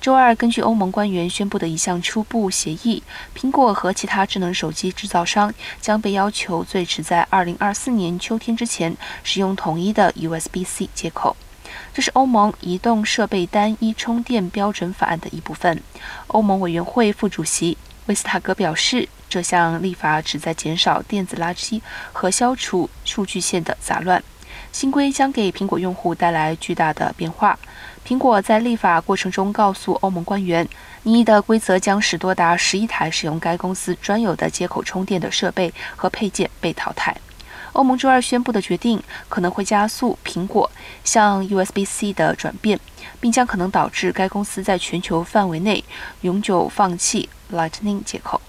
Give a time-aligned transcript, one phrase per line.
[0.00, 3.02] 周二，根据欧盟官员宣布的一项初步协议，
[3.36, 11.36] 苹果和其他智能手机制造商将被要求最迟在2024年秋天之前使用统一的 USB-C 接口。
[11.92, 15.82] 这是欧盟移动设备单一充电标准法案的一部分。
[16.28, 17.76] 欧盟委员会副主席
[18.06, 24.22] 威斯塔格表示，这项立法旨在减少电子垃圾和消除数据线的杂乱。
[24.72, 27.58] 新规将给苹果用户带来巨大的变化。
[28.06, 30.66] 苹果在立法过程中告诉欧盟官员，
[31.02, 37.16] 拟议的规则将使多达十一台使用该公司专有的接口充电的设备和配件被淘汰。
[37.74, 40.70] 欧盟周二宣布的决定可能会加速苹果
[41.04, 42.80] 向 USB-C 的转变，
[43.20, 45.84] 并将可能导致该公司在全球范围内
[46.22, 48.40] 永久放弃 Lightning 接口。